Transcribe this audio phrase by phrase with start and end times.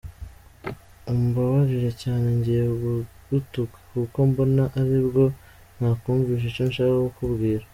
[1.11, 5.25] umbabarire cyane ngiye kugutuka kuko mbona ari bwo
[5.77, 7.65] nakumvisha icyo nshaka kukubwira.